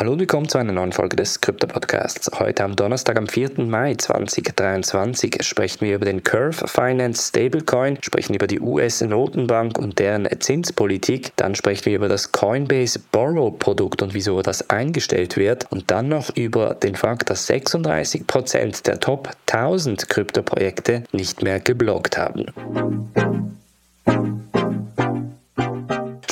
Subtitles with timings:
[0.00, 2.30] Hallo und willkommen zu einer neuen Folge des Krypto Podcasts.
[2.38, 3.60] Heute am Donnerstag, am 4.
[3.66, 10.26] Mai 2023, sprechen wir über den Curve Finance Stablecoin, sprechen über die US-Notenbank und deren
[10.40, 11.36] Zinspolitik.
[11.36, 15.70] Dann sprechen wir über das Coinbase Borrow Produkt und wieso das eingestellt wird.
[15.70, 22.16] Und dann noch über den Fakt, dass 36% der Top 1000 Krypto-Projekte nicht mehr geblockt
[22.16, 22.46] haben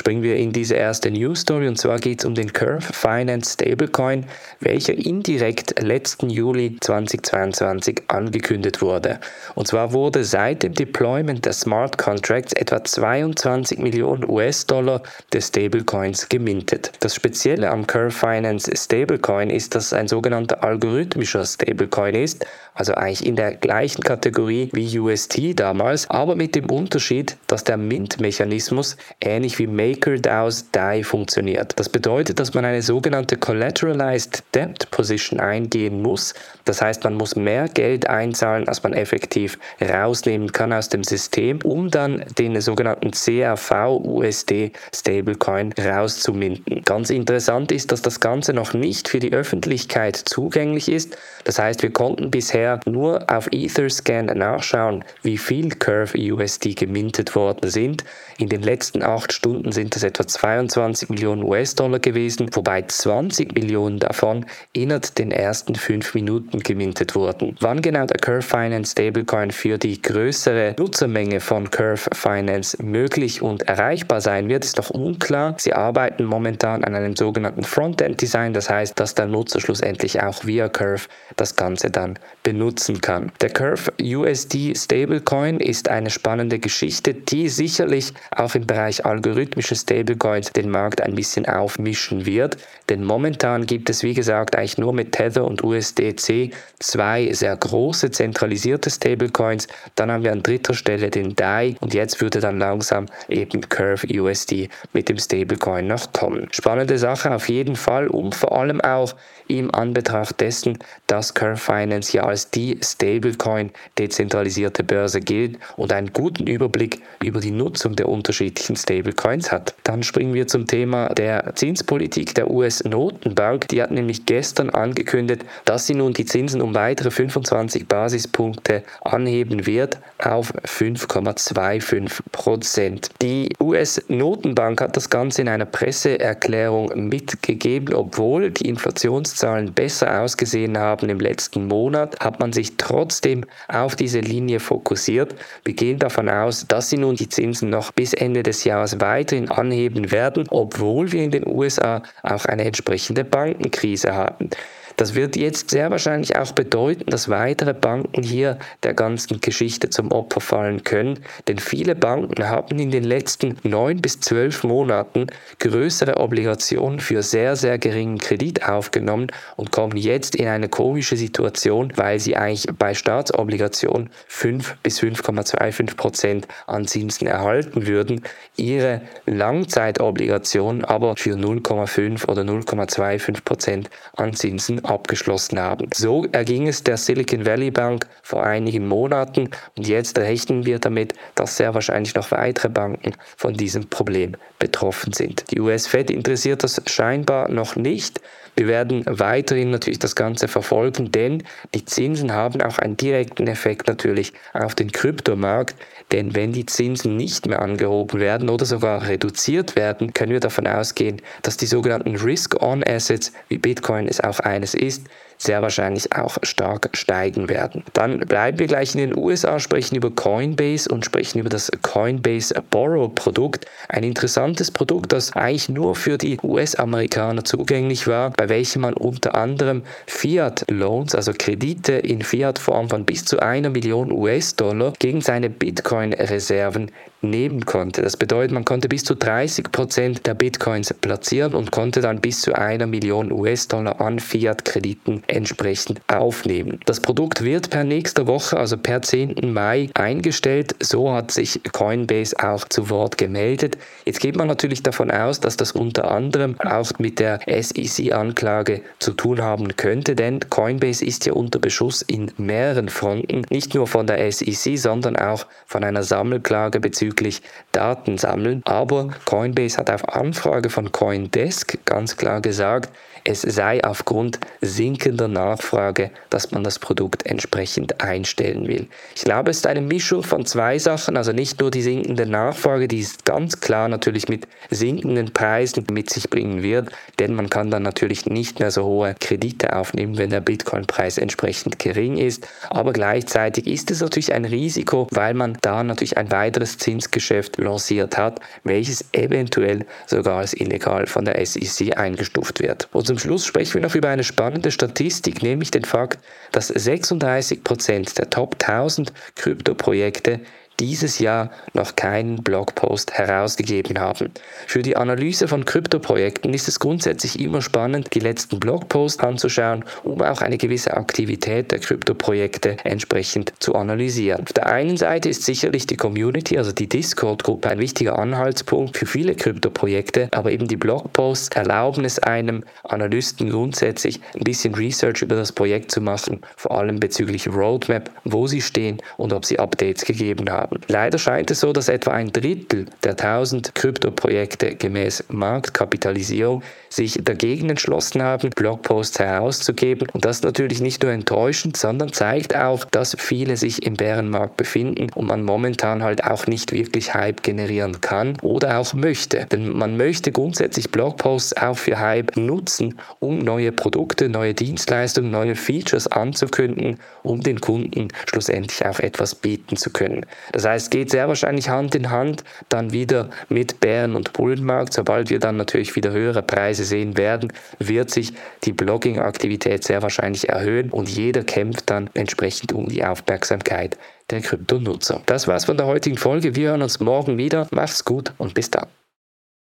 [0.08, 3.52] springen wir in diese erste News Story und zwar geht es um den Curve Finance
[3.52, 4.24] Stablecoin,
[4.58, 9.20] welcher indirekt letzten Juli 2022 angekündigt wurde.
[9.54, 15.02] Und zwar wurde seit dem Deployment der Smart Contracts etwa 22 Millionen US-Dollar
[15.34, 16.92] des Stablecoins gemintet.
[17.00, 22.46] Das Spezielle am Curve Finance Stablecoin ist, dass es ein sogenannter algorithmischer Stablecoin ist,
[22.78, 27.76] also eigentlich in der gleichen Kategorie wie UST damals, aber mit dem Unterschied, dass der
[27.76, 31.78] Mint-Mechanismus ähnlich wie MakerDAO's DAI funktioniert.
[31.78, 36.34] Das bedeutet, dass man eine sogenannte Collateralized Debt Position eingehen muss.
[36.64, 41.60] Das heißt, man muss mehr Geld einzahlen, als man effektiv rausnehmen kann aus dem System,
[41.64, 46.82] um dann den sogenannten CRV USD Stablecoin rauszuminden.
[46.84, 51.16] Ganz interessant ist, dass das Ganze noch nicht für die Öffentlichkeit zugänglich ist.
[51.48, 57.70] Das heißt, wir konnten bisher nur auf Etherscan nachschauen, wie viel Curve USD gemintet worden
[57.70, 58.04] sind.
[58.36, 63.98] In den letzten acht Stunden sind es etwa 22 Millionen US-Dollar gewesen, wobei 20 Millionen
[63.98, 67.56] davon innerhalb den ersten fünf Minuten gemintet wurden.
[67.60, 73.62] Wann genau der Curve Finance Stablecoin für die größere Nutzermenge von Curve Finance möglich und
[73.62, 75.54] erreichbar sein wird, ist noch unklar.
[75.56, 80.68] Sie arbeiten momentan an einem sogenannten Frontend-Design, das heißt, dass der Nutzer schlussendlich auch via
[80.68, 83.32] Curve das Ganze dann benutzt nutzen kann.
[83.40, 90.52] Der Curve USD Stablecoin ist eine spannende Geschichte, die sicherlich auch im Bereich algorithmische Stablecoins
[90.52, 92.58] den Markt ein bisschen aufmischen wird,
[92.88, 98.10] denn momentan gibt es wie gesagt eigentlich nur mit Tether und USDC zwei sehr große
[98.10, 103.06] zentralisierte Stablecoins, dann haben wir an dritter Stelle den DAI und jetzt würde dann langsam
[103.28, 106.48] eben Curve USD mit dem Stablecoin noch kommen.
[106.52, 109.14] Spannende Sache auf jeden Fall und vor allem auch
[109.48, 116.12] im Anbetracht dessen, dass Curve Finance ja als die Stablecoin dezentralisierte Börse gilt und einen
[116.12, 119.74] guten Überblick über die Nutzung der unterschiedlichen Stablecoins hat.
[119.84, 123.68] Dann springen wir zum Thema der Zinspolitik der US-Notenbank.
[123.68, 129.66] Die hat nämlich gestern angekündigt, dass sie nun die Zinsen um weitere 25 Basispunkte anheben
[129.66, 133.10] wird auf 5,25 Prozent.
[133.22, 141.07] Die US-Notenbank hat das Ganze in einer Presseerklärung mitgegeben, obwohl die Inflationszahlen besser ausgesehen haben
[141.08, 145.34] im letzten Monat, hat man sich trotzdem auf diese Linie fokussiert.
[145.64, 149.50] Wir gehen davon aus, dass sie nun die Zinsen noch bis Ende des Jahres weiterhin
[149.50, 154.50] anheben werden, obwohl wir in den USA auch eine entsprechende Bankenkrise haben.
[154.98, 160.10] Das wird jetzt sehr wahrscheinlich auch bedeuten, dass weitere Banken hier der ganzen Geschichte zum
[160.10, 165.28] Opfer fallen können, denn viele Banken haben in den letzten neun bis zwölf Monaten
[165.60, 171.92] größere Obligationen für sehr, sehr geringen Kredit aufgenommen und kommen jetzt in eine komische Situation,
[171.94, 178.22] weil sie eigentlich bei Staatsobligationen 5 bis 5,25 Prozent an Zinsen erhalten würden,
[178.56, 185.88] ihre Langzeitobligationen aber für 0,5 oder 0,25 Prozent an Zinsen abgeschlossen haben.
[185.94, 191.14] So erging es der Silicon Valley Bank vor einigen Monaten und jetzt rechnen wir damit,
[191.34, 195.44] dass sehr wahrscheinlich noch weitere Banken von diesem Problem betroffen sind.
[195.50, 198.20] Die US Fed interessiert das scheinbar noch nicht.
[198.58, 201.44] Wir werden weiterhin natürlich das Ganze verfolgen, denn
[201.76, 205.76] die Zinsen haben auch einen direkten Effekt natürlich auf den Kryptomarkt.
[206.10, 210.66] Denn wenn die Zinsen nicht mehr angehoben werden oder sogar reduziert werden, können wir davon
[210.66, 215.06] ausgehen, dass die sogenannten Risk-on-Assets, wie Bitcoin es auch eines ist,
[215.38, 217.84] sehr wahrscheinlich auch stark steigen werden.
[217.92, 222.54] Dann bleiben wir gleich in den USA, sprechen über Coinbase und sprechen über das Coinbase
[222.70, 223.66] Borrow Produkt.
[223.88, 229.34] Ein interessantes Produkt, das eigentlich nur für die US-Amerikaner zugänglich war, bei welchem man unter
[229.34, 235.50] anderem Fiat Loans, also Kredite in Fiat-Form von bis zu einer Million US-Dollar gegen seine
[235.50, 238.02] Bitcoin-Reserven nehmen konnte.
[238.02, 242.40] Das bedeutet, man konnte bis zu 30 Prozent der Bitcoins platzieren und konnte dann bis
[242.40, 246.80] zu einer Million US-Dollar an Fiat-Krediten entsprechend aufnehmen.
[246.86, 249.52] Das Produkt wird per nächster Woche, also per 10.
[249.52, 250.74] Mai, eingestellt.
[250.80, 253.78] So hat sich Coinbase auch zu Wort gemeldet.
[254.04, 259.12] Jetzt geht man natürlich davon aus, dass das unter anderem auch mit der SEC-Anklage zu
[259.12, 264.06] tun haben könnte, denn Coinbase ist ja unter Beschuss in mehreren Fronten, nicht nur von
[264.06, 267.42] der SEC, sondern auch von einer Sammelklage bezüglich bezüglich
[267.72, 268.62] Daten sammeln.
[268.64, 272.90] Aber Coinbase hat auf Anfrage von Coindesk ganz klar gesagt,
[273.24, 278.86] es sei aufgrund sinkender Nachfrage, dass man das Produkt entsprechend einstellen will.
[279.16, 282.86] Ich glaube, es ist eine Mischung von zwei Sachen, also nicht nur die sinkende Nachfrage,
[282.86, 287.70] die ist ganz klar natürlich mit sinkenden Preisen mit sich bringen wird, denn man kann
[287.70, 292.92] dann natürlich nicht mehr so hohe Kredite aufnehmen, wenn der Bitcoin-Preis entsprechend gering ist, aber
[292.92, 298.40] gleichzeitig ist es natürlich ein Risiko, weil man da natürlich ein weiteres Zinsgeschäft lanciert hat,
[298.64, 302.88] welches eventuell sogar als illegal von der SEC eingestuft wird.
[302.92, 305.07] Und zum Schluss sprechen wir noch über eine spannende Statistik,
[305.42, 306.18] nämlich den Fakt,
[306.52, 310.40] dass 36% der Top 1000 Kryptoprojekte
[310.80, 314.30] dieses Jahr noch keinen Blogpost herausgegeben haben.
[314.66, 320.22] Für die Analyse von Kryptoprojekten ist es grundsätzlich immer spannend, die letzten Blogposts anzuschauen, um
[320.22, 324.42] auch eine gewisse Aktivität der Kryptoprojekte entsprechend zu analysieren.
[324.42, 329.06] Auf der einen Seite ist sicherlich die Community, also die Discord-Gruppe, ein wichtiger Anhaltspunkt für
[329.06, 335.34] viele Kryptoprojekte, aber eben die Blogposts erlauben es einem Analysten grundsätzlich ein bisschen Research über
[335.34, 340.04] das Projekt zu machen, vor allem bezüglich Roadmap, wo sie stehen und ob sie Updates
[340.04, 340.80] gegeben haben haben.
[340.88, 347.70] Leider scheint es so, dass etwa ein Drittel der 1000 Kryptoprojekte gemäß Marktkapitalisierung sich dagegen
[347.70, 350.08] entschlossen haben, Blogposts herauszugeben.
[350.12, 354.56] Und das ist natürlich nicht nur enttäuschend, sondern zeigt auch, dass viele sich im Bärenmarkt
[354.56, 359.46] befinden und man momentan halt auch nicht wirklich Hype generieren kann oder auch möchte.
[359.52, 365.54] Denn man möchte grundsätzlich Blogposts auch für Hype nutzen, um neue Produkte, neue Dienstleistungen, neue
[365.54, 370.24] Features anzukündigen, um den Kunden schlussendlich auch etwas bieten zu können.
[370.58, 374.92] Das heißt, geht sehr wahrscheinlich Hand in Hand dann wieder mit Bären- und Bullenmarkt.
[374.92, 378.32] Sobald wir dann natürlich wieder höhere Preise sehen werden, wird sich
[378.64, 383.96] die Blogging-Aktivität sehr wahrscheinlich erhöhen und jeder kämpft dann entsprechend um die Aufmerksamkeit
[384.30, 385.22] der Kryptonutzer.
[385.26, 386.56] Das war's von der heutigen Folge.
[386.56, 387.68] Wir hören uns morgen wieder.
[387.70, 388.88] Macht's gut und bis dann.